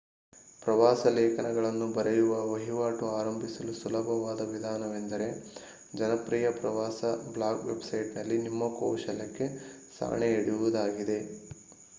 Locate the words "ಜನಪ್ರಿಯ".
5.95-6.49